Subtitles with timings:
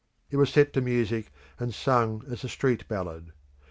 [0.31, 3.33] It was set to music, and sung as a street ballad.